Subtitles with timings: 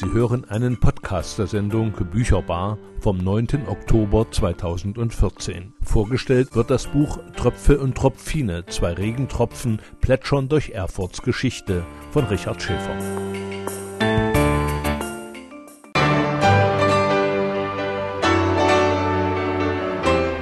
[0.00, 3.66] Sie hören einen Podcast der Sendung Bücherbar vom 9.
[3.66, 5.74] Oktober 2014.
[5.82, 12.62] Vorgestellt wird das Buch Tröpfe und Tropfine, zwei Regentropfen plätschern durch Erfurts Geschichte von Richard
[12.62, 12.96] Schäfer.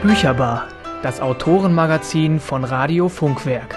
[0.05, 0.69] Bücherbar,
[1.03, 3.77] das Autorenmagazin von Radio Funkwerk.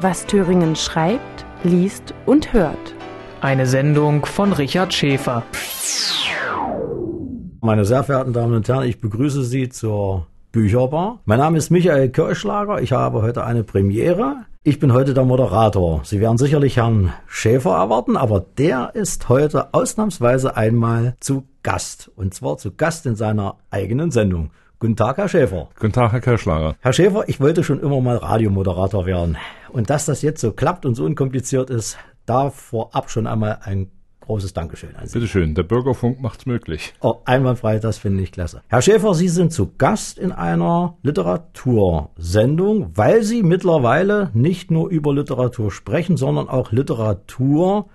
[0.00, 2.94] Was Thüringen schreibt, liest und hört.
[3.40, 5.42] Eine Sendung von Richard Schäfer.
[7.62, 11.20] Meine sehr verehrten Damen und Herren, ich begrüße Sie zur Bücherbar.
[11.24, 12.82] Mein Name ist Michael Kirschlager.
[12.82, 14.44] Ich habe heute eine Premiere.
[14.62, 16.02] Ich bin heute der Moderator.
[16.04, 22.10] Sie werden sicherlich Herrn Schäfer erwarten, aber der ist heute ausnahmsweise einmal zu Gast.
[22.16, 24.50] Und zwar zu Gast in seiner eigenen Sendung.
[24.80, 25.70] Guten Tag, Herr Schäfer.
[25.78, 26.74] Guten Tag, Herr Kirschlager.
[26.80, 29.38] Herr Schäfer, ich wollte schon immer mal Radiomoderator werden.
[29.70, 31.96] Und dass das jetzt so klappt und so unkompliziert ist,
[32.30, 35.14] da vorab schon einmal ein großes Dankeschön an Sie.
[35.14, 36.94] Bitte schön, der Bürgerfunk macht's möglich.
[37.00, 38.62] Oh, einwandfrei, das finde ich klasse.
[38.68, 45.12] Herr Schäfer, Sie sind zu Gast in einer Literatursendung, weil Sie mittlerweile nicht nur über
[45.12, 47.88] Literatur sprechen, sondern auch Literatur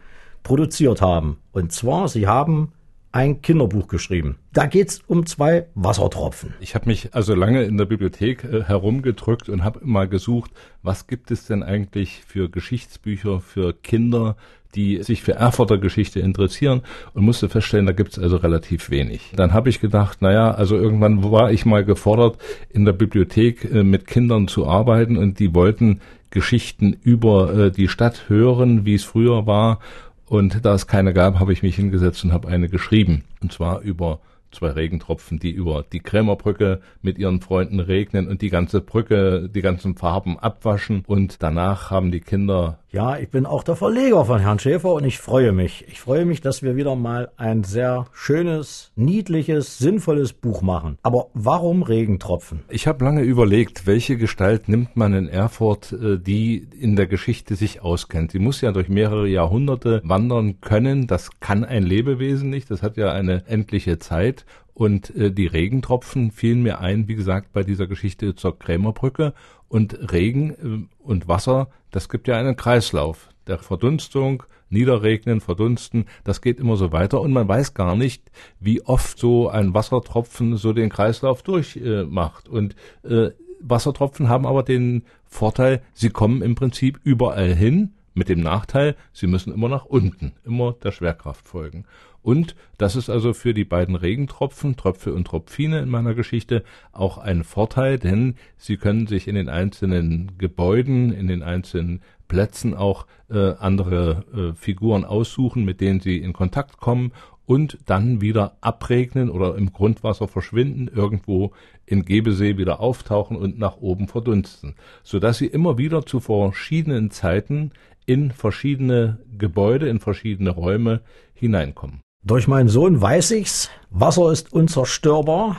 [0.43, 1.39] produziert haben.
[1.53, 2.73] Und zwar, Sie haben
[3.15, 4.35] ein Kinderbuch geschrieben.
[4.51, 6.53] Da geht's um zwei Wassertropfen.
[6.59, 10.51] Ich habe mich also lange in der Bibliothek äh, herumgedrückt und habe mal gesucht,
[10.83, 14.35] was gibt es denn eigentlich für Geschichtsbücher für Kinder,
[14.75, 16.81] die sich für Erfurter Geschichte interessieren
[17.13, 19.31] und musste feststellen, da gibt's also relativ wenig.
[19.33, 22.37] Dann habe ich gedacht, naja, also irgendwann war ich mal gefordert,
[22.69, 27.87] in der Bibliothek äh, mit Kindern zu arbeiten und die wollten Geschichten über äh, die
[27.87, 29.79] Stadt hören, wie es früher war
[30.27, 33.23] und da es keine gab, habe ich mich hingesetzt und habe eine geschrieben.
[33.41, 34.19] Und zwar über
[34.55, 39.61] zwei Regentropfen, die über die Krämerbrücke mit ihren Freunden regnen und die ganze Brücke, die
[39.61, 41.03] ganzen Farben abwaschen.
[41.05, 45.03] Und danach haben die Kinder ja, ich bin auch der Verleger von Herrn Schäfer und
[45.03, 45.83] ich freue mich.
[45.89, 50.97] Ich freue mich, dass wir wieder mal ein sehr schönes, niedliches, sinnvolles Buch machen.
[51.03, 52.61] Aber warum Regentropfen?
[52.69, 57.55] Ich habe lange überlegt, welche Gestalt nimmt man in Erfurt, äh, die in der Geschichte
[57.55, 58.31] sich auskennt.
[58.31, 61.05] Sie muss ja durch mehrere Jahrhunderte wandern können.
[61.05, 62.71] Das kann ein Lebewesen nicht.
[62.71, 64.44] Das hat ja eine endliche Zeit.
[64.75, 69.33] Und äh, die Regentropfen fielen mir ein, wie gesagt, bei dieser Geschichte zur Krämerbrücke.
[69.69, 76.41] Und Regen äh, und Wasser, das gibt ja einen Kreislauf der Verdunstung, Niederregnen, Verdunsten, das
[76.41, 80.73] geht immer so weiter und man weiß gar nicht, wie oft so ein Wassertropfen so
[80.73, 82.47] den Kreislauf durchmacht.
[82.47, 83.29] Äh, und äh,
[83.61, 89.27] Wassertropfen haben aber den Vorteil, sie kommen im Prinzip überall hin, mit dem Nachteil, sie
[89.27, 91.85] müssen immer nach unten, immer der Schwerkraft folgen.
[92.23, 97.19] Und das ist also für die beiden Regentropfen, Tröpfe und Tropfine in meiner Geschichte auch
[97.19, 103.05] ein Vorteil, denn sie können sich in den einzelnen Gebäuden, in den einzelnen Plätzen auch
[103.29, 107.11] äh, andere äh, Figuren aussuchen, mit denen sie in Kontakt kommen
[107.45, 111.51] und dann wieder abregnen oder im Grundwasser verschwinden, irgendwo
[111.85, 117.11] in Gebesee wieder auftauchen und nach oben verdunsten, so dass sie immer wieder zu verschiedenen
[117.11, 117.71] Zeiten
[118.05, 121.01] in verschiedene Gebäude, in verschiedene Räume
[121.33, 122.01] hineinkommen.
[122.23, 125.57] Durch meinen Sohn weiß ich's, Wasser ist unzerstörbar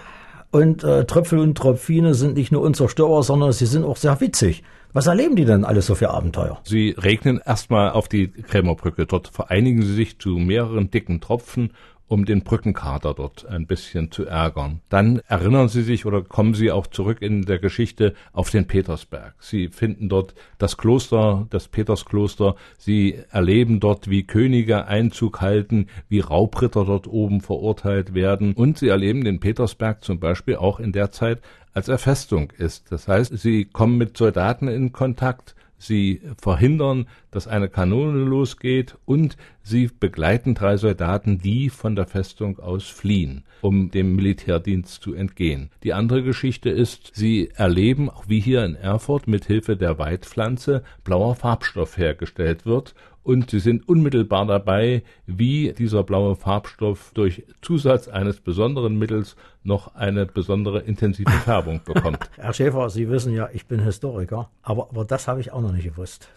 [0.51, 4.63] und äh, Tröpfel und Tropfine sind nicht nur unzerstörbar, sondern sie sind auch sehr witzig.
[4.97, 6.59] Was erleben die denn alles so für Abenteuer?
[6.65, 9.05] Sie regnen erstmal auf die Krämerbrücke.
[9.05, 11.75] Dort vereinigen sie sich zu mehreren dicken Tropfen
[12.09, 14.81] um den Brückenkater dort ein bisschen zu ärgern.
[14.89, 19.34] Dann erinnern Sie sich oder kommen Sie auch zurück in der Geschichte auf den Petersberg.
[19.41, 22.55] Sie finden dort das Kloster, das Peterskloster.
[22.78, 28.55] Sie erleben dort, wie Könige Einzug halten, wie Raubritter dort oben verurteilt werden.
[28.55, 31.41] Und Sie erleben den Petersberg zum Beispiel auch in der Zeit,
[31.72, 32.91] als er Festung ist.
[32.91, 39.37] Das heißt, Sie kommen mit Soldaten in Kontakt, sie verhindern, dass eine Kanone losgeht und
[39.63, 45.71] sie begleiten drei Soldaten, die von der Festung aus fliehen, um dem Militärdienst zu entgehen.
[45.83, 50.83] Die andere Geschichte ist, sie erleben, auch wie hier in Erfurt, mit Hilfe der Weidpflanze
[51.05, 52.95] blauer Farbstoff hergestellt wird
[53.27, 59.34] und sie sind unmittelbar dabei, wie dieser blaue Farbstoff durch Zusatz eines besonderen Mittels
[59.65, 62.21] noch eine besondere intensive Färbung bekommt.
[62.37, 65.73] Herr Schäfer, Sie wissen ja, ich bin Historiker, aber, aber das habe ich auch noch
[65.73, 66.28] nicht gewusst.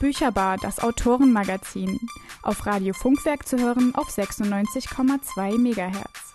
[0.00, 1.98] Bücherbar, das Autorenmagazin.
[2.42, 6.34] Auf Radio Funkwerk zu hören auf 96,2 MHz.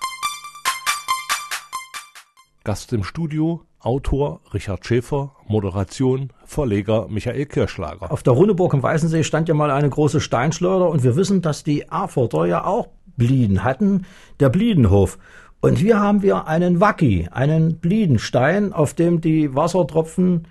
[2.63, 8.11] Gast im Studio Autor Richard Schäfer, Moderation Verleger Michael Kirschlager.
[8.11, 11.63] Auf der Runneburg im Weißensee stand ja mal eine große Steinschleuder und wir wissen, dass
[11.63, 14.05] die Erfurter ja auch Blieden hatten,
[14.39, 15.19] der Bliedenhof.
[15.61, 20.47] Und hier haben wir einen Wacki, einen Bliedenstein, auf dem die Wassertropfen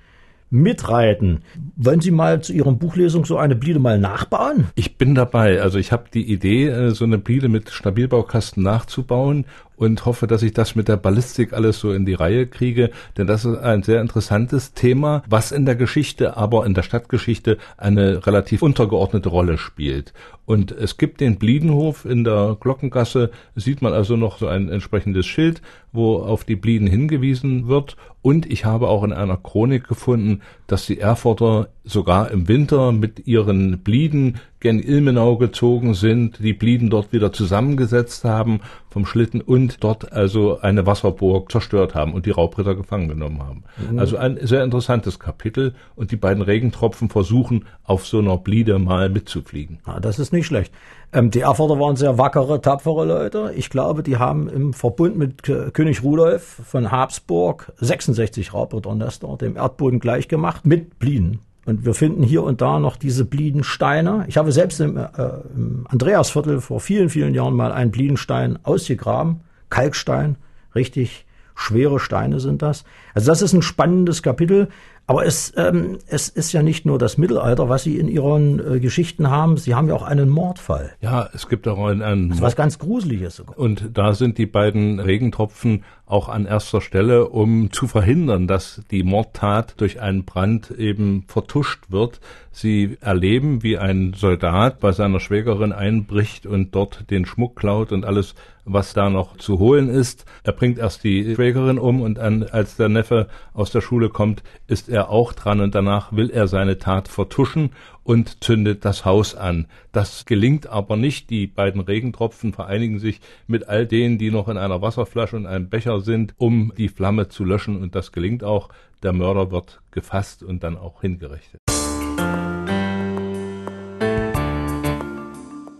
[0.55, 1.41] mitreiten.
[1.77, 4.69] Wollen Sie mal zu Ihrem Buchlesung so eine Bliede mal nachbauen?
[4.77, 5.61] Ich bin dabei.
[5.61, 10.43] Also ich habe die Idee, äh, so eine Bliede mit Stabilbaukasten nachzubauen und hoffe, dass
[10.43, 13.83] ich das mit der Ballistik alles so in die Reihe kriege, denn das ist ein
[13.83, 19.59] sehr interessantes Thema, was in der Geschichte, aber in der Stadtgeschichte eine relativ untergeordnete Rolle
[19.59, 20.13] spielt.
[20.47, 25.27] Und es gibt den Bliedenhof in der Glockengasse, sieht man also noch so ein entsprechendes
[25.27, 25.63] Schild,
[25.93, 27.97] wo auf die Blieden hingewiesen wird.
[28.21, 33.27] Und ich habe auch in einer Chronik gefunden, dass die Erfurter sogar im Winter mit
[33.27, 39.85] ihren Blieden gen Ilmenau gezogen sind, die Blieden dort wieder zusammengesetzt haben vom Schlitten und
[39.85, 43.65] dort also eine Wasserburg zerstört haben und die Raubritter gefangen genommen haben.
[43.91, 43.99] Mhm.
[43.99, 49.11] Also ein sehr interessantes Kapitel und die beiden Regentropfen versuchen auf so einer Bliede mal
[49.11, 49.81] mitzufliegen.
[49.87, 50.73] Ja, das ist nicht schlecht.
[51.13, 53.53] Ähm, die Erfurter waren sehr wackere, tapfere Leute.
[53.57, 60.01] Ich glaube, die haben im Verbund mit König Rudolf von Habsburg 66 Raubritternester dem Erdboden
[60.01, 61.41] gleichgemacht mit Blieden.
[61.67, 64.27] Und wir finden hier und da noch diese Bliedensteine.
[64.29, 65.09] Ich habe selbst im, äh,
[65.55, 69.41] im Andreasviertel vor vielen, vielen Jahren mal einen Bliedenstein ausgegraben.
[69.71, 70.37] Kalkstein,
[70.75, 72.85] richtig schwere Steine sind das.
[73.15, 74.69] Also das ist ein spannendes Kapitel.
[75.07, 78.81] Aber es, ähm, es ist ja nicht nur das Mittelalter, was Sie in Ihren äh,
[78.81, 79.59] Geschichten haben.
[79.59, 80.93] Sie haben ja auch einen Mordfall.
[81.03, 83.59] Ja, es gibt auch einen, einen also was ganz Gruseliges sogar.
[83.59, 89.03] Und da sind die beiden Regentropfen auch an erster Stelle, um zu verhindern, dass die
[89.03, 92.21] Mordtat durch einen Brand eben vertuscht wird.
[92.51, 98.07] Sie erleben, wie ein Soldat bei seiner Schwägerin einbricht und dort den Schmuck klaut und
[98.07, 98.35] alles,
[98.65, 100.25] was da noch zu holen ist.
[100.43, 104.43] Er bringt erst die Schwägerin um und an, als der Neffe aus der Schule kommt,
[104.67, 107.71] ist er auch dran und danach will er seine Tat vertuschen
[108.03, 109.67] und zündet das Haus an.
[109.93, 111.31] Das gelingt aber nicht.
[111.31, 115.69] Die beiden Regentropfen vereinigen sich mit all denen, die noch in einer Wasserflasche und einem
[115.69, 118.69] Becher sind, um die Flamme zu löschen und das gelingt auch.
[119.03, 121.61] Der Mörder wird gefasst und dann auch hingerichtet.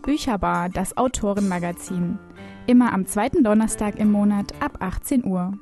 [0.03, 2.19] Bücherbar, das Autorenmagazin.
[2.67, 5.53] Immer am zweiten Donnerstag im Monat ab 18 Uhr.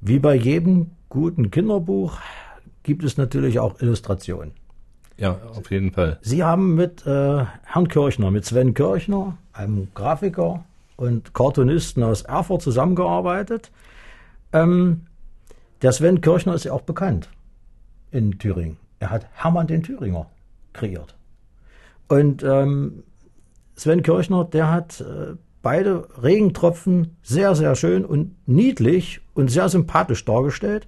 [0.00, 2.18] Wie bei jedem guten Kinderbuch
[2.84, 4.52] gibt es natürlich auch Illustrationen.
[5.16, 6.20] Ja, auf jeden Fall.
[6.22, 10.64] Sie haben mit äh, Herrn Kirchner, mit Sven Kirchner, einem Grafiker
[10.96, 13.72] und Cartoonisten aus Erfurt zusammengearbeitet.
[14.52, 15.06] Ähm,
[15.82, 17.30] der Sven Kirchner ist ja auch bekannt
[18.12, 18.76] in Thüringen.
[19.00, 20.26] Er hat Hermann den Thüringer
[20.72, 21.15] kreiert.
[22.08, 23.02] Und ähm,
[23.74, 30.24] Sven Kirchner, der hat äh, beide Regentropfen sehr, sehr schön und niedlich und sehr sympathisch
[30.24, 30.86] dargestellt.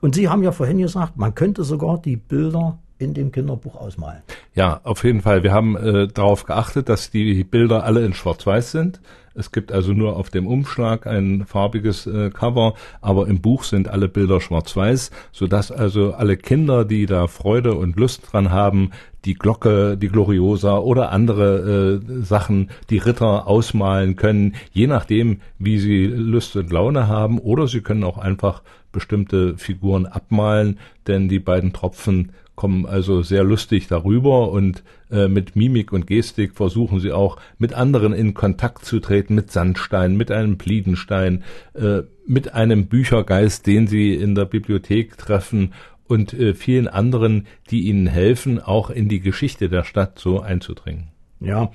[0.00, 4.22] Und Sie haben ja vorhin gesagt, man könnte sogar die Bilder in dem Kinderbuch ausmalen.
[4.54, 5.42] Ja, auf jeden Fall.
[5.42, 9.00] Wir haben äh, darauf geachtet, dass die Bilder alle in Schwarz-Weiß sind.
[9.34, 13.88] Es gibt also nur auf dem Umschlag ein farbiges äh, Cover, aber im Buch sind
[13.88, 18.90] alle Bilder schwarz-weiß, sodass also alle Kinder, die da Freude und Lust dran haben,
[19.24, 25.78] die Glocke, die Gloriosa oder andere äh, Sachen, die Ritter ausmalen können, je nachdem, wie
[25.78, 31.40] sie Lust und Laune haben, oder sie können auch einfach bestimmte Figuren abmalen, denn die
[31.40, 37.12] beiden Tropfen kommen also sehr lustig darüber und äh, mit Mimik und Gestik versuchen sie
[37.12, 41.42] auch mit anderen in Kontakt zu treten, mit Sandstein, mit einem Pliedenstein,
[41.74, 45.72] äh, mit einem Büchergeist, den sie in der Bibliothek treffen
[46.06, 51.08] und äh, vielen anderen, die ihnen helfen, auch in die Geschichte der Stadt so einzudringen.
[51.40, 51.72] Ja.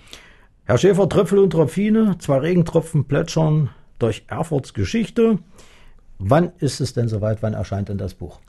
[0.65, 5.39] Herr Schäfer, Tröpfel und Tropfine, zwei Regentropfen plätschern durch Erfurts Geschichte.
[6.19, 7.41] Wann ist es denn soweit?
[7.41, 8.39] Wann erscheint denn das Buch?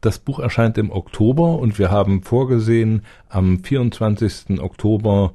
[0.00, 4.60] Das Buch erscheint im Oktober und wir haben vorgesehen, am 24.
[4.60, 5.32] Oktober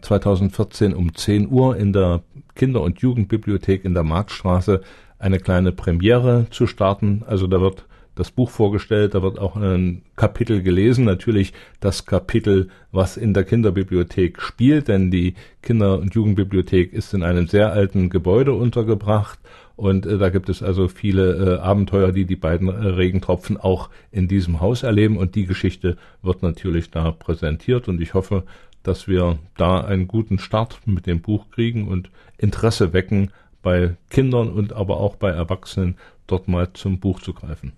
[0.00, 2.22] 2014 äh, um 10 Uhr in der
[2.56, 4.80] Kinder- und Jugendbibliothek in der Marktstraße
[5.20, 7.22] eine kleine Premiere zu starten.
[7.26, 7.86] Also da wird
[8.16, 13.44] das Buch vorgestellt, da wird auch ein Kapitel gelesen, natürlich das Kapitel, was in der
[13.44, 19.38] Kinderbibliothek spielt, denn die Kinder- und Jugendbibliothek ist in einem sehr alten Gebäude untergebracht
[19.80, 23.88] und äh, da gibt es also viele äh, Abenteuer, die die beiden äh, Regentropfen auch
[24.12, 25.16] in diesem Haus erleben.
[25.16, 27.88] Und die Geschichte wird natürlich da präsentiert.
[27.88, 28.42] Und ich hoffe,
[28.82, 33.30] dass wir da einen guten Start mit dem Buch kriegen und Interesse wecken
[33.62, 35.96] bei Kindern und aber auch bei Erwachsenen,
[36.26, 37.72] dort mal zum Buch zu greifen.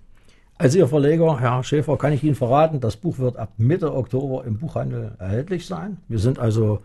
[0.58, 4.44] Als Ihr Verleger, Herr Schäfer, kann ich Ihnen verraten, das Buch wird ab Mitte Oktober
[4.44, 5.98] im Buchhandel erhältlich sein.
[6.08, 6.80] Wir sind also,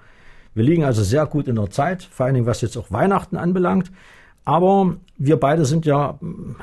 [0.53, 3.35] wir liegen also sehr gut in der Zeit, vor allen Dingen was jetzt auch Weihnachten
[3.35, 3.91] anbelangt.
[4.47, 6.17] Aber wir beide sind ja,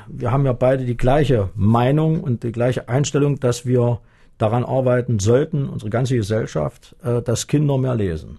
[0.08, 4.00] wir haben ja beide die gleiche Meinung und die gleiche Einstellung, dass wir
[4.38, 8.38] daran arbeiten sollten, unsere ganze Gesellschaft, äh, dass Kinder mehr lesen.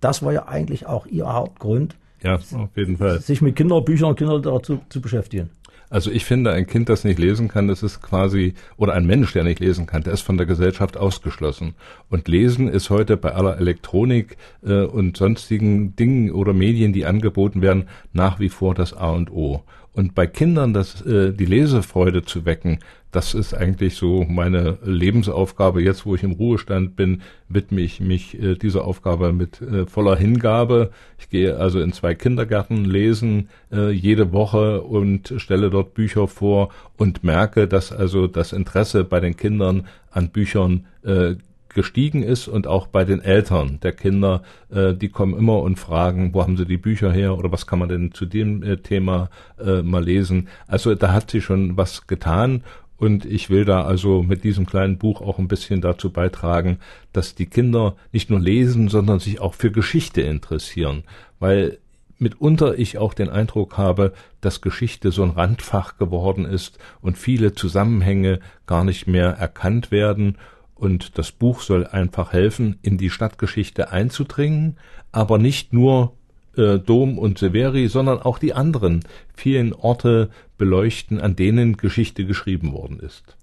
[0.00, 3.20] Das war ja eigentlich auch Ihr Hauptgrund, Ja, auf jeden Fall.
[3.20, 5.50] sich mit Kinderbüchern und Kinderliteratur zu, zu beschäftigen.
[5.94, 9.32] Also ich finde, ein Kind, das nicht lesen kann, das ist quasi, oder ein Mensch,
[9.32, 11.74] der nicht lesen kann, der ist von der Gesellschaft ausgeschlossen.
[12.10, 14.36] Und Lesen ist heute bei aller Elektronik
[14.66, 19.30] äh, und sonstigen Dingen oder Medien, die angeboten werden, nach wie vor das A und
[19.30, 19.62] O.
[19.92, 22.80] Und bei Kindern das, äh, die Lesefreude zu wecken,
[23.14, 25.80] das ist eigentlich so meine Lebensaufgabe.
[25.80, 30.16] Jetzt, wo ich im Ruhestand bin, widme ich mich äh, dieser Aufgabe mit äh, voller
[30.16, 30.90] Hingabe.
[31.18, 36.70] Ich gehe also in zwei Kindergärten lesen äh, jede Woche und stelle dort Bücher vor
[36.96, 41.36] und merke, dass also das Interesse bei den Kindern an Büchern äh,
[41.74, 46.32] gestiegen ist und auch bei den Eltern der Kinder, äh, die kommen immer und fragen,
[46.32, 49.28] wo haben sie die Bücher her oder was kann man denn zu dem äh, Thema
[49.58, 50.48] äh, mal lesen.
[50.66, 52.62] Also da hat sich schon was getan
[53.04, 56.78] und ich will da also mit diesem kleinen Buch auch ein bisschen dazu beitragen,
[57.12, 61.04] dass die Kinder nicht nur lesen, sondern sich auch für Geschichte interessieren,
[61.38, 61.78] weil
[62.18, 67.54] mitunter ich auch den Eindruck habe, dass Geschichte so ein Randfach geworden ist und viele
[67.54, 70.38] Zusammenhänge gar nicht mehr erkannt werden.
[70.74, 74.78] Und das Buch soll einfach helfen, in die Stadtgeschichte einzudringen,
[75.12, 76.14] aber nicht nur
[76.56, 79.00] äh, Dom und Severi, sondern auch die anderen
[79.34, 83.36] vielen Orte beleuchten, an denen Geschichte geschrieben worden ist.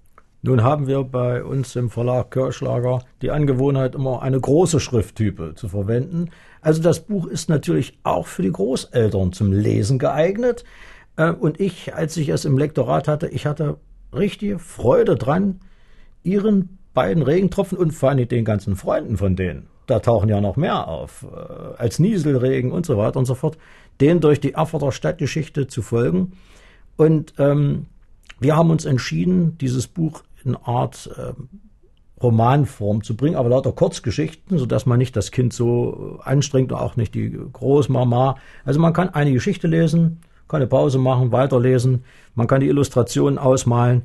[0.44, 5.68] Nun haben wir bei uns im Verlag Kirschlager die Angewohnheit, immer eine große Schrifttype zu
[5.68, 6.30] verwenden.
[6.60, 10.64] Also das Buch ist natürlich auch für die Großeltern zum Lesen geeignet.
[11.16, 13.76] Äh, und ich, als ich es im Lektorat hatte, ich hatte
[14.12, 15.60] richtige Freude dran,
[16.24, 20.56] ihren beiden Regentropfen und vor allem den ganzen Freunden von denen, da tauchen ja noch
[20.56, 23.58] mehr auf, äh, als Nieselregen und so weiter und so fort,
[24.00, 26.32] denen durch die Erfurter Stadtgeschichte zu folgen.
[26.96, 27.86] Und ähm,
[28.40, 31.34] wir haben uns entschieden, dieses Buch in Art äh,
[32.22, 36.96] Romanform zu bringen, aber lauter Kurzgeschichten, sodass man nicht das Kind so anstrengt und auch
[36.96, 38.36] nicht die Großmama.
[38.64, 43.38] Also man kann eine Geschichte lesen, kann eine Pause machen, weiterlesen, man kann die Illustrationen
[43.38, 44.02] ausmalen.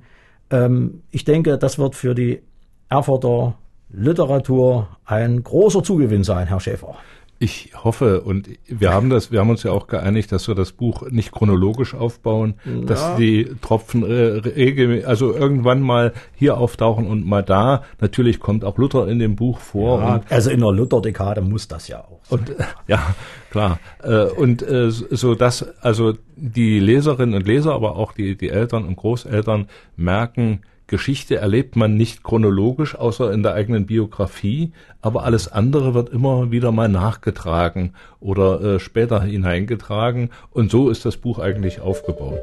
[0.49, 2.41] Ähm, ich denke, das wird für die
[2.89, 3.55] Erfurter
[3.89, 6.95] Literatur ein großer Zugewinn sein, Herr Schäfer.
[7.39, 10.71] Ich hoffe und wir haben das, wir haben uns ja auch geeinigt, dass wir das
[10.71, 12.85] Buch nicht chronologisch aufbauen, ja.
[12.85, 17.83] dass die Tropfen äh, also irgendwann mal hier auftauchen und mal da.
[18.01, 19.99] Natürlich kommt auch Luther in dem Buch vor.
[19.99, 22.21] Ja, also in der Lutherdekade muss das ja auch.
[22.29, 22.55] Und,
[22.87, 23.15] ja,
[23.51, 23.79] klar.
[24.01, 28.83] Äh, und äh, so dass also die Leserinnen und Leser, aber auch die die Eltern
[28.85, 35.51] und Großeltern merken, Geschichte erlebt man nicht chronologisch, außer in der eigenen Biografie, aber alles
[35.51, 41.39] andere wird immer wieder mal nachgetragen oder äh, später hineingetragen und so ist das Buch
[41.39, 42.39] eigentlich aufgebaut.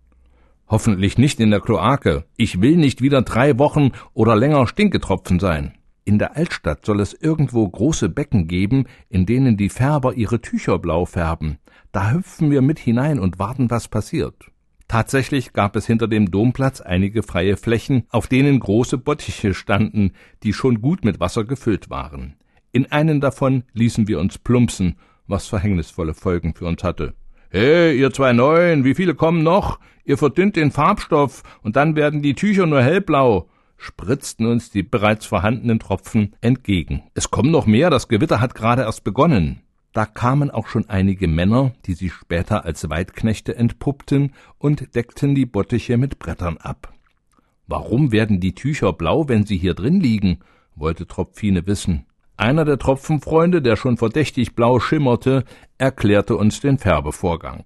[0.68, 2.24] Hoffentlich nicht in der Kloake.
[2.36, 5.74] Ich will nicht wieder drei Wochen oder länger Stinketropfen sein.
[6.04, 10.78] In der Altstadt soll es irgendwo große Becken geben, in denen die Färber ihre Tücher
[10.78, 11.58] blau färben.
[11.92, 14.50] Da hüpfen wir mit hinein und warten, was passiert.
[14.88, 20.52] Tatsächlich gab es hinter dem Domplatz einige freie Flächen, auf denen große Bottiche standen, die
[20.52, 22.34] schon gut mit Wasser gefüllt waren.
[22.72, 24.96] In einen davon ließen wir uns plumpsen,
[25.28, 27.14] was verhängnisvolle Folgen für uns hatte.
[27.48, 29.78] Hey, ihr zwei Neuen, wie viele kommen noch?
[30.04, 33.48] Ihr verdünnt den Farbstoff, und dann werden die Tücher nur hellblau
[33.82, 37.02] spritzten uns die bereits vorhandenen Tropfen entgegen.
[37.14, 39.60] Es kommen noch mehr, das Gewitter hat gerade erst begonnen.
[39.92, 45.46] Da kamen auch schon einige Männer, die sich später als Weidknechte entpuppten, und deckten die
[45.46, 46.92] Bottiche mit Brettern ab.
[47.66, 50.38] Warum werden die Tücher blau, wenn sie hier drin liegen?
[50.74, 52.06] wollte Tropfine wissen.
[52.36, 55.44] Einer der Tropfenfreunde, der schon verdächtig blau schimmerte,
[55.76, 57.64] erklärte uns den Färbevorgang.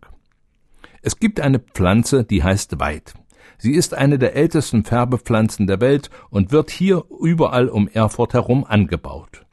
[1.03, 3.15] Es gibt eine Pflanze, die heißt Weid.
[3.59, 8.65] Sie ist eine der ältesten Färbepflanzen der Welt und wird hier überall um Erfurt herum
[8.65, 9.45] angebaut.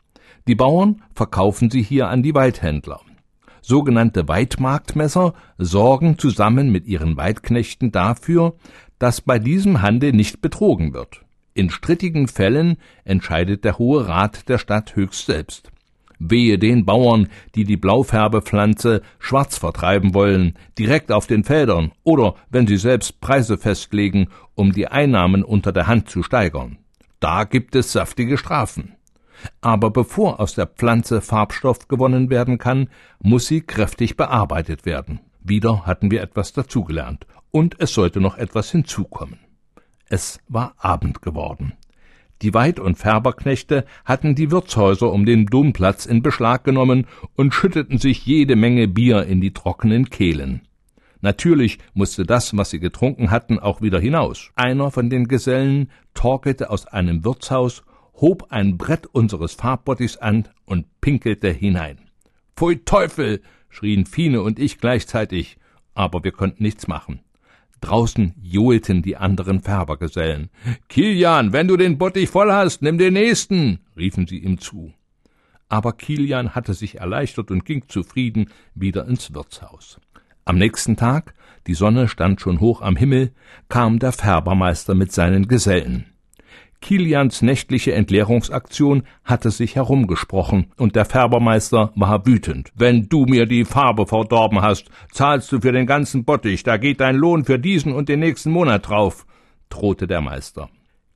[0.48, 3.00] Die Bauern verkaufen sie hier an die Waldhändler.
[3.62, 8.56] sogenannte Weidmarktmesser, sorgen zusammen mit ihren Weidknechten dafür,
[9.00, 11.22] dass bei diesem Handel nicht betrogen wird.
[11.54, 15.72] In strittigen Fällen entscheidet der Hohe Rat der Stadt höchst selbst.
[16.30, 22.68] Wehe den Bauern, die die Blaufärbepflanze schwarz vertreiben wollen, direkt auf den Feldern oder wenn
[22.68, 26.78] sie selbst Preise festlegen, um die Einnahmen unter der Hand zu steigern.
[27.20, 28.96] Da gibt es saftige Strafen.
[29.62, 32.90] Aber bevor aus der Pflanze Farbstoff gewonnen werden kann,
[33.20, 35.20] muss sie kräftig bearbeitet werden.
[35.42, 39.40] Wieder hatten wir etwas dazugelernt, und es sollte noch etwas hinzukommen.
[40.08, 41.74] Es war Abend geworden.
[42.44, 47.08] Die Weid- und Färberknechte hatten die Wirtshäuser um den Domplatz in Beschlag genommen
[47.38, 50.62] und schütteten sich jede Menge Bier in die trockenen Kehlen.
[51.22, 54.52] Natürlich musste das, was sie getrunken hatten, auch wieder hinaus.
[54.56, 57.84] Einer von den Gesellen torkelte aus einem Wirtshaus,
[58.16, 61.98] hob ein Brett unseres Farbbottichs an und pinkelte hinein.
[62.58, 63.42] Pfui Teufel!
[63.70, 65.58] schrien Fine und ich gleichzeitig,
[65.96, 67.22] aber wir konnten nichts machen.
[67.84, 70.50] Draußen johlten die anderen Färbergesellen.
[70.88, 74.94] Kilian, wenn du den Bottich voll hast, nimm den nächsten, riefen sie ihm zu.
[75.68, 80.00] Aber Kilian hatte sich erleichtert und ging zufrieden wieder ins Wirtshaus.
[80.46, 81.34] Am nächsten Tag,
[81.68, 83.34] die Sonne stand schon hoch am Himmel,
[83.68, 86.13] kam der Färbermeister mit seinen Gesellen.
[86.84, 92.74] Kilians nächtliche Entleerungsaktion hatte sich herumgesprochen, und der Färbermeister war wütend.
[92.76, 97.00] Wenn du mir die Farbe verdorben hast, zahlst du für den ganzen Bottich, da geht
[97.00, 99.26] dein Lohn für diesen und den nächsten Monat drauf,
[99.70, 100.70] drohte der Meister.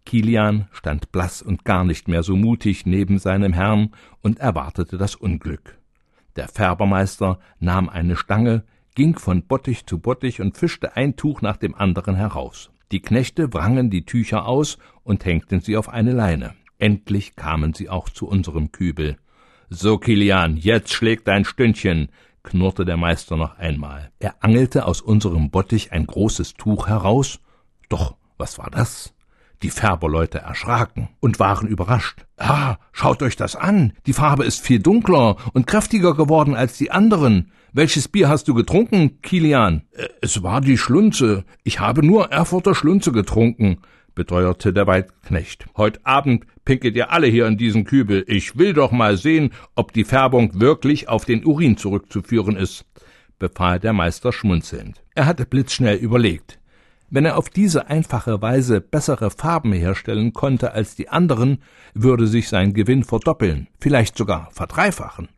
[0.05, 3.89] Kilian stand blass und gar nicht mehr so mutig neben seinem Herrn
[4.21, 5.77] und erwartete das Unglück.
[6.37, 8.63] Der Färbermeister nahm eine Stange,
[8.95, 12.71] ging von Bottich zu Bottich und fischte ein Tuch nach dem anderen heraus.
[12.91, 16.53] Die Knechte wrangen die Tücher aus und hängten sie auf eine Leine.
[16.79, 19.17] Endlich kamen sie auch zu unserem Kübel.
[19.69, 22.09] So, Kilian, jetzt schlägt dein Stündchen,
[22.43, 24.11] knurrte der Meister noch einmal.
[24.19, 27.39] Er angelte aus unserem Bottich ein großes Tuch heraus.
[27.89, 29.13] Doch was war das?
[29.63, 32.25] Die Färberleute erschraken und waren überrascht.
[32.37, 33.93] Ah, schaut euch das an.
[34.05, 37.51] Die Farbe ist viel dunkler und kräftiger geworden als die anderen.
[37.73, 39.83] Welches Bier hast du getrunken, Kilian?
[39.91, 41.43] Äh, es war die Schlunze.
[41.63, 43.79] Ich habe nur Erfurter Schlunze getrunken,
[44.15, 45.65] beteuerte der Weidknecht.
[45.75, 48.23] Heut Abend pinkelt ihr alle hier in diesen Kübel.
[48.27, 52.85] Ich will doch mal sehen, ob die Färbung wirklich auf den Urin zurückzuführen ist,
[53.37, 55.03] befahl der Meister schmunzelnd.
[55.13, 56.59] Er hatte blitzschnell überlegt.
[57.09, 61.59] Wenn er auf diese einfache Weise bessere Farben herstellen konnte als die anderen,
[61.93, 65.29] würde sich sein Gewinn verdoppeln, vielleicht sogar verdreifachen.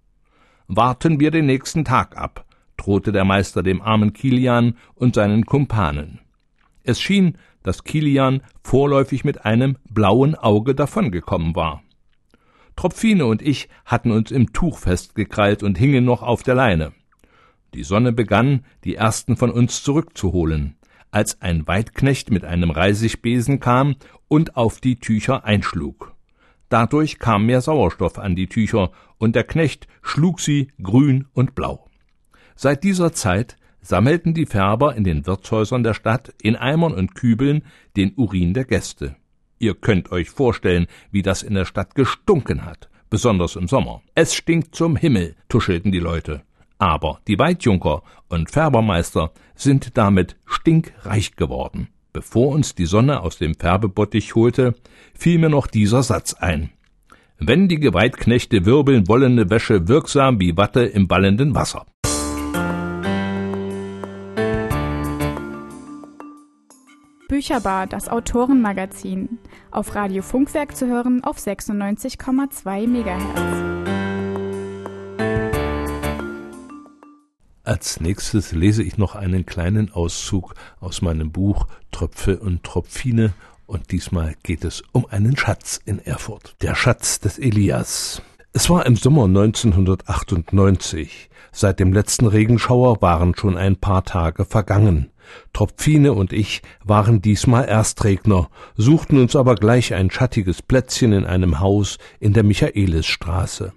[0.71, 2.45] Warten wir den nächsten Tag ab,
[2.77, 6.19] drohte der Meister dem armen Kilian und seinen Kumpanen.
[6.84, 11.82] Es schien, dass Kilian vorläufig mit einem blauen Auge davongekommen war.
[12.75, 16.91] Tropfine und ich hatten uns im Tuch festgekrallt und hingen noch auf der Leine.
[17.73, 20.75] Die Sonne begann, die ersten von uns zurückzuholen,
[21.10, 23.95] als ein Weidknecht mit einem Reisigbesen kam
[24.27, 26.13] und auf die Tücher einschlug.
[26.69, 31.89] Dadurch kam mehr Sauerstoff an die Tücher, und der Knecht schlug sie grün und blau.
[32.55, 37.63] Seit dieser Zeit sammelten die Färber in den Wirtshäusern der Stadt in Eimern und Kübeln
[37.97, 39.15] den Urin der Gäste.
[39.58, 44.01] Ihr könnt euch vorstellen, wie das in der Stadt gestunken hat, besonders im Sommer.
[44.15, 46.43] Es stinkt zum Himmel, tuschelten die Leute.
[46.77, 51.89] Aber die Weidjunker und Färbermeister sind damit stinkreich geworden.
[52.19, 54.75] Bevor uns die Sonne aus dem Färbebottich holte,
[55.13, 56.69] fiel mir noch dieser Satz ein.
[57.38, 61.86] Wenn die Geweitknechte wirbeln, wollene Wäsche wirksam wie Watte im ballenden Wasser.
[67.29, 69.39] Bücherbar, das Autorenmagazin.
[69.71, 73.68] Auf Radio Funkwerk zu hören auf 96,2 MHz.
[77.69, 83.36] Als nächstes lese ich noch einen kleinen Auszug aus meinem Buch Tröpfe und Tropfine
[83.67, 86.55] und diesmal geht es um einen Schatz in Erfurt.
[86.63, 88.23] Der Schatz des Elias.
[88.53, 91.29] Es war im Sommer 1998.
[91.51, 95.12] Seit dem letzten Regenschauer waren schon ein paar Tage vergangen.
[95.53, 101.60] Tropfine und ich waren diesmal Erstregner, suchten uns aber gleich ein schattiges Plätzchen in einem
[101.60, 103.73] Haus in der Michaelisstraße.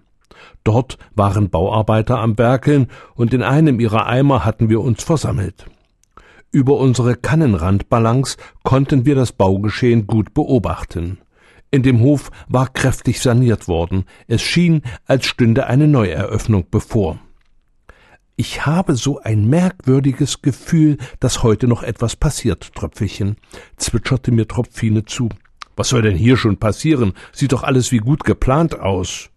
[0.64, 5.66] Dort waren Bauarbeiter am Werkeln, und in einem ihrer Eimer hatten wir uns versammelt.
[6.50, 11.18] Über unsere Kannenrandbalance konnten wir das Baugeschehen gut beobachten.
[11.70, 14.04] In dem Hof war kräftig saniert worden.
[14.26, 17.18] Es schien, als stünde eine Neueröffnung bevor.
[18.36, 23.36] Ich habe so ein merkwürdiges Gefühl, dass heute noch etwas passiert, Tröpfelchen,
[23.76, 25.30] zwitscherte mir Tropfine zu.
[25.76, 27.14] Was soll denn hier schon passieren?
[27.32, 29.30] Sieht doch alles wie gut geplant aus.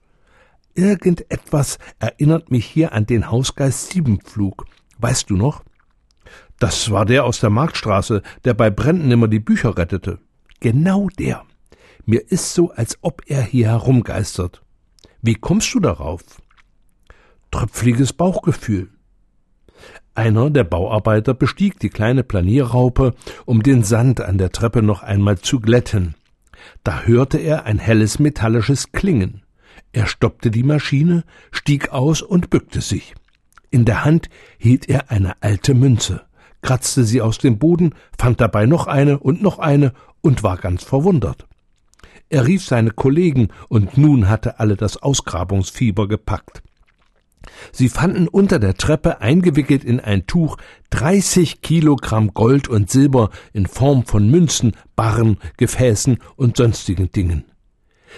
[0.76, 4.66] Irgendetwas erinnert mich hier an den Hausgeist Siebenpflug.
[5.00, 5.64] Weißt du noch?
[6.60, 10.20] Das war der aus der Marktstraße, der bei Bränden immer die Bücher rettete.
[10.60, 11.44] Genau der.
[12.06, 14.64] Mir ist so, als ob er hier herumgeistert.
[15.22, 16.22] Wie kommst du darauf?
[17.52, 18.90] Tröpfliges Bauchgefühl.
[20.14, 25.40] Einer der Bauarbeiter bestieg die kleine Planierraupe, um den Sand an der Treppe noch einmal
[25.40, 26.16] zu glätten.
[26.84, 29.45] Da hörte er ein helles metallisches Klingen.
[29.96, 33.16] Er stoppte die Maschine, stieg aus und bückte sich.
[33.72, 36.24] In der Hand hielt er eine alte Münze,
[36.62, 40.84] kratzte sie aus dem Boden, fand dabei noch eine und noch eine und war ganz
[40.84, 41.48] verwundert.
[42.28, 46.62] Er rief seine Kollegen, und nun hatte alle das Ausgrabungsfieber gepackt.
[47.72, 50.58] Sie fanden unter der Treppe eingewickelt in ein Tuch
[50.90, 57.46] 30 Kilogramm Gold und Silber in Form von Münzen, Barren, Gefäßen und sonstigen Dingen.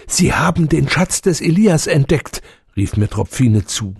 [0.05, 2.41] Sie haben den Schatz des Elias entdeckt,
[2.75, 3.95] rief mir Tropfine zu.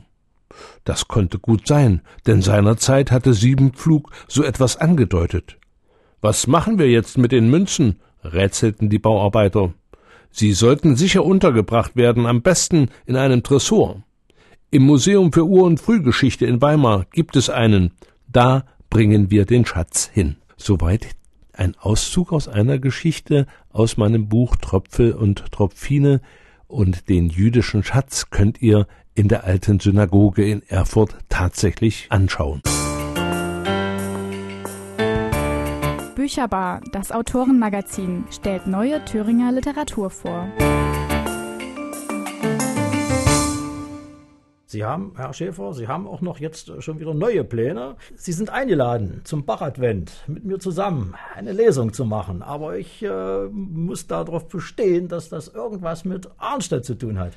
[0.84, 5.58] Das konnte gut sein, denn seinerzeit hatte Siebenpflug so etwas angedeutet.
[6.22, 8.00] Was machen wir jetzt mit den Münzen?
[8.24, 9.74] rätselten die Bauarbeiter.
[10.32, 14.04] Sie sollten sicher untergebracht werden, am besten in einem Tresor.
[14.70, 17.92] Im Museum für Ur- und Frühgeschichte in Weimar gibt es einen.
[18.28, 20.38] Da bringen wir den Schatz hin.
[20.58, 21.08] Soweit
[21.54, 26.22] ein Auszug aus einer Geschichte aus meinem Buch Tröpfel und Tropfine
[26.68, 32.62] und den jüdischen Schatz könnt ihr in der alten Synagoge in Erfurt tatsächlich anschauen.
[36.16, 40.48] Bücherbar, das Autorenmagazin, stellt neue Thüringer Literatur vor.
[44.70, 47.96] Sie haben, Herr Schäfer, Sie haben auch noch jetzt schon wieder neue Pläne.
[48.18, 52.42] Sie sind eingeladen zum Bachadvent mit mir zusammen eine Lesung zu machen.
[52.42, 57.32] Aber ich äh, muss darauf bestehen, dass das irgendwas mit Arnstedt zu tun hat.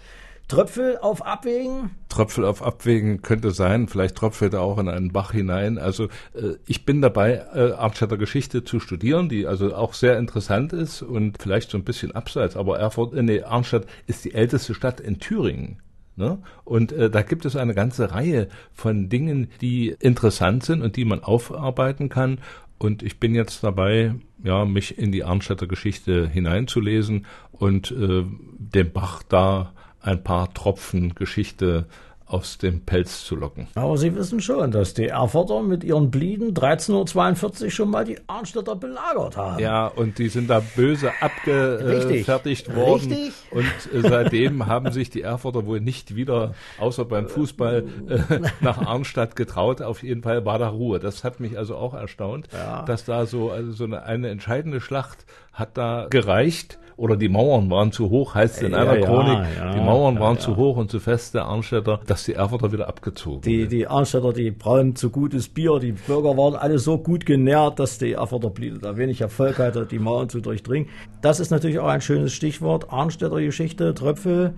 [0.48, 1.92] Tröpfel auf Abwägen?
[2.08, 3.86] Tröpfel auf Abwägen könnte sein.
[3.86, 5.78] Vielleicht tröpfelt er auch in einen Bach hinein.
[5.78, 10.72] Also äh, ich bin dabei, äh, Arnstädter Geschichte zu studieren, die also auch sehr interessant
[10.72, 12.56] ist und vielleicht so ein bisschen abseits.
[12.56, 15.80] Aber Erfurt, äh, nee, Arnstadt ist die älteste Stadt in Thüringen.
[16.20, 16.38] Ne?
[16.64, 21.06] Und äh, da gibt es eine ganze Reihe von Dingen, die interessant sind und die
[21.06, 22.38] man aufarbeiten kann.
[22.78, 28.24] Und ich bin jetzt dabei, ja, mich in die Arnstädter Geschichte hineinzulesen und äh,
[28.59, 31.87] dem Bach da ein paar Tropfen Geschichte
[32.30, 33.66] aus dem Pelz zu locken.
[33.74, 38.18] Aber Sie wissen schon, dass die Erfurter mit ihren Blieden 13.42 Uhr schon mal die
[38.28, 39.58] Arnstädter belagert haben.
[39.58, 42.76] Ja, und die sind da böse abgefertigt Richtig.
[42.76, 43.12] worden.
[43.12, 43.32] Richtig.
[43.50, 43.64] Und
[44.04, 48.18] äh, seitdem haben sich die Erfurter wohl nicht wieder, außer beim Fußball, äh,
[48.60, 49.82] nach Arnstadt getraut.
[49.82, 50.98] Auf jeden Fall war da Ruhe.
[51.00, 52.82] Das hat mich also auch erstaunt, Ja.
[52.82, 56.78] dass da so, also so eine, eine entscheidende Schlacht hat da gereicht.
[57.00, 59.38] Oder die Mauern waren zu hoch, heißt es in einer ja, Chronik.
[59.56, 62.72] ja, die Mauern ja, waren zu hoch und zu fest der Arnstädter, dass die Erfurter
[62.72, 63.72] wieder abgezogen Die, sind.
[63.72, 65.78] die Arnstädter, die brauen zu gutes Bier.
[65.78, 69.98] Die Bürger waren alle so gut genährt, dass die Erfurter da wenig Erfolg hatte, die
[69.98, 70.90] Mauern zu durchdringen.
[71.22, 72.92] Das ist natürlich auch ein schönes Stichwort.
[72.92, 74.52] Arnstädter Geschichte, Tröpfel.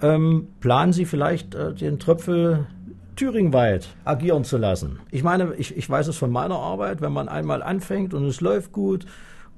[0.00, 2.68] Ähm, planen Sie vielleicht äh, den Tröpfel
[3.16, 4.98] thüringweit agieren zu lassen?
[5.10, 8.40] Ich meine, ich, ich weiß es von meiner Arbeit, wenn man einmal anfängt und es
[8.40, 9.04] läuft gut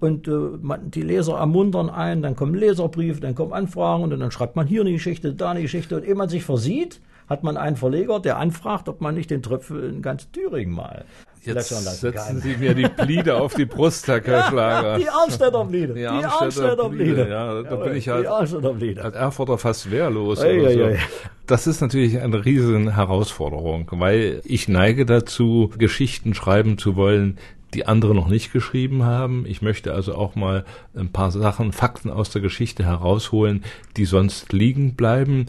[0.01, 0.31] und äh,
[0.61, 4.67] man, die Leser ermuntern einen, dann kommen Leserbriefe, dann kommen Anfragen und dann schreibt man
[4.67, 8.21] hier eine Geschichte, da eine Geschichte und ehe man sich versieht, hat man einen Verleger,
[8.21, 11.05] der anfragt, ob man nicht den Tröpfel in ganz Thüringen mal
[11.45, 12.41] Jetzt setzen kann.
[12.41, 14.99] Sie mir die Pliede auf die Brust, Herr Kirschlager.
[14.99, 15.95] Die Arnstädter Bliede.
[15.95, 17.29] Die, Arnstädter Bliede.
[17.29, 20.41] Ja, da Jawohl, bin ich Die halt als Erfurter fast wehrlos.
[20.41, 21.03] Ei, oder ei, so.
[21.47, 27.39] Das ist natürlich eine riesen Herausforderung, weil ich neige dazu, Geschichten schreiben zu wollen,
[27.75, 29.45] die andere noch nicht geschrieben haben.
[29.47, 33.65] Ich möchte also auch mal ein paar Sachen, Fakten aus der Geschichte herausholen,
[33.97, 35.47] die sonst liegen bleiben.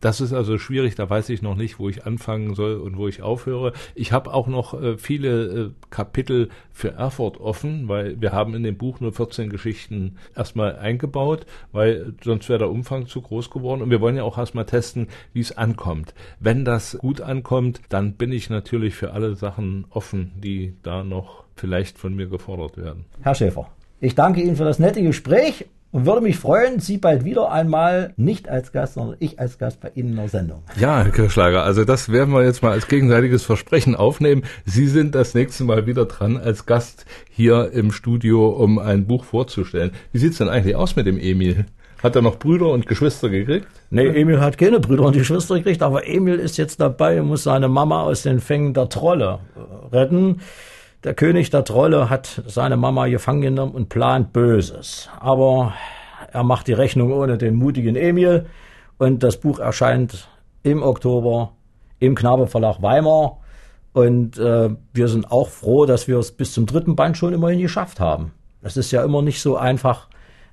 [0.00, 3.08] Das ist also schwierig, da weiß ich noch nicht, wo ich anfangen soll und wo
[3.08, 3.72] ich aufhöre.
[3.94, 8.62] Ich habe auch noch äh, viele äh, Kapitel für Erfurt offen, weil wir haben in
[8.62, 13.82] dem Buch nur 14 Geschichten erstmal eingebaut, weil sonst wäre der Umfang zu groß geworden.
[13.82, 16.14] Und wir wollen ja auch erstmal testen, wie es ankommt.
[16.38, 21.45] Wenn das gut ankommt, dann bin ich natürlich für alle Sachen offen, die da noch
[21.56, 23.06] vielleicht von mir gefordert werden.
[23.22, 23.68] Herr Schäfer,
[24.00, 28.12] ich danke Ihnen für das nette Gespräch und würde mich freuen, Sie bald wieder einmal
[28.16, 30.62] nicht als Gast, sondern ich als Gast bei Ihnen in der Sendung.
[30.78, 34.42] Ja, Herr Kirschlager, also das werden wir jetzt mal als gegenseitiges Versprechen aufnehmen.
[34.64, 39.24] Sie sind das nächste Mal wieder dran als Gast hier im Studio, um ein Buch
[39.24, 39.92] vorzustellen.
[40.12, 41.64] Wie sieht's denn eigentlich aus mit dem Emil?
[42.02, 43.66] Hat er noch Brüder und Geschwister gekriegt?
[43.88, 47.44] Nee, Emil hat keine Brüder und Geschwister gekriegt, aber Emil ist jetzt dabei und muss
[47.44, 50.40] seine Mama aus den Fängen der Trolle äh, retten.
[51.04, 55.08] Der König der Trolle hat seine Mama gefangen genommen und plant Böses.
[55.20, 55.74] Aber
[56.32, 58.46] er macht die Rechnung ohne den mutigen Emil
[58.98, 60.28] und das Buch erscheint
[60.62, 61.52] im Oktober
[61.98, 63.38] im Knabe Verlag Weimar.
[63.92, 67.60] Und äh, wir sind auch froh, dass wir es bis zum dritten Band schon immerhin
[67.60, 68.32] geschafft haben.
[68.62, 70.08] Es ist ja immer nicht so einfach,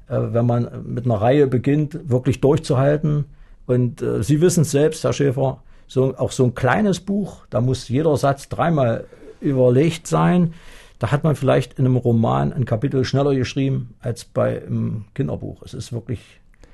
[0.08, 3.26] äh, wenn man mit einer Reihe beginnt, wirklich durchzuhalten.
[3.66, 7.60] Und äh, Sie wissen es selbst, Herr Schäfer, so, auch so ein kleines Buch, da
[7.60, 9.06] muss jeder Satz dreimal
[9.44, 10.54] überlegt sein.
[11.00, 15.62] Da hat man vielleicht in einem Roman ein Kapitel schneller geschrieben als bei einem Kinderbuch.
[15.64, 16.20] Es ist wirklich,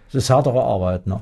[0.10, 1.08] es ist härtere Arbeit.
[1.08, 1.22] Ne?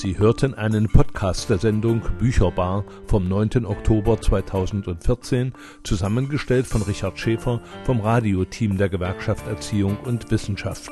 [0.00, 3.66] Sie hörten einen Podcast der Sendung Bücherbar vom 9.
[3.66, 5.52] Oktober 2014,
[5.84, 10.90] zusammengestellt von Richard Schäfer vom Radioteam der Gewerkschaft Erziehung und Wissenschaft.